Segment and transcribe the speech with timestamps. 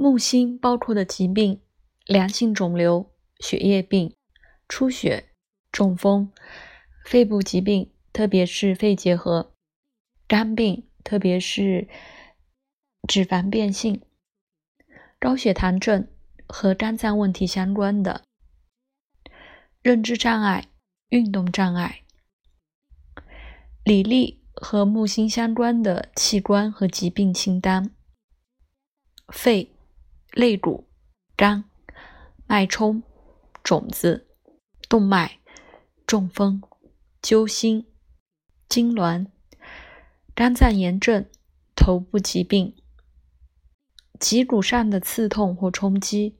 [0.00, 1.60] 木星包括的疾病：
[2.06, 4.14] 良性肿瘤、血液病、
[4.68, 5.30] 出血、
[5.72, 6.32] 中风、
[7.04, 9.52] 肺部疾病，特别是肺结核；
[10.28, 11.88] 肝病，特别是
[13.08, 14.00] 脂肪变性；
[15.18, 16.06] 高血糖症
[16.46, 18.22] 和肝脏问题相关的；
[19.82, 20.68] 认知障碍、
[21.08, 22.04] 运动障碍；
[23.82, 27.90] 履历和木星相关的器官和疾病清单：
[29.32, 29.74] 肺。
[30.32, 30.88] 肋骨、
[31.36, 31.64] 肝、
[32.46, 33.02] 脉冲、
[33.62, 34.28] 种子、
[34.88, 35.40] 动脉、
[36.06, 36.62] 中风、
[37.20, 37.86] 揪心、
[38.68, 39.26] 痉挛、
[40.34, 41.26] 肝脏炎症、
[41.74, 42.76] 头部疾病、
[44.20, 46.38] 脊骨上的刺痛或冲击、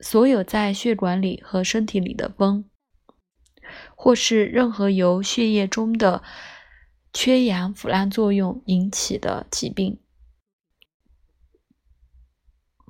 [0.00, 2.68] 所有在血管里和身体里的风，
[3.96, 6.22] 或是任何由血液中的
[7.12, 10.00] 缺氧腐烂作用引起的疾病。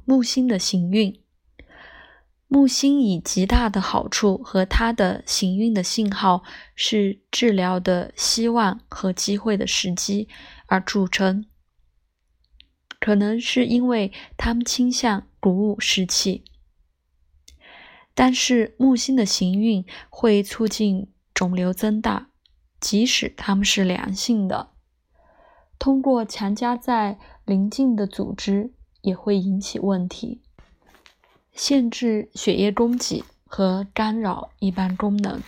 [0.07, 1.23] 木星的行运，
[2.47, 6.43] 木星以极大的好处和它的行运的信号
[6.75, 10.29] 是治疗的希望和机会的时机
[10.67, 11.47] 而著称。
[13.01, 16.45] 可能是因为他们倾向鼓舞士气，
[18.15, 22.29] 但是木星的行运会促进肿瘤增大，
[22.79, 24.73] 即使它们是良性的。
[25.79, 28.74] 通过强加在邻近的组织。
[29.05, 30.41] 也会引起问题，
[31.53, 35.41] 限制血液供给和干扰一般功能。